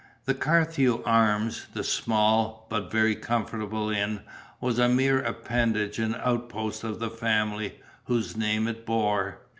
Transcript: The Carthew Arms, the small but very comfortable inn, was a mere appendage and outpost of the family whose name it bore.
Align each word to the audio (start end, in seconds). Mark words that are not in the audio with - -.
The 0.25 0.33
Carthew 0.33 1.03
Arms, 1.05 1.67
the 1.75 1.83
small 1.83 2.65
but 2.71 2.89
very 2.91 3.13
comfortable 3.15 3.91
inn, 3.91 4.21
was 4.59 4.79
a 4.79 4.89
mere 4.89 5.19
appendage 5.21 5.99
and 5.99 6.15
outpost 6.15 6.83
of 6.83 6.97
the 6.97 7.11
family 7.11 7.79
whose 8.05 8.35
name 8.35 8.67
it 8.67 8.83
bore. 8.83 9.41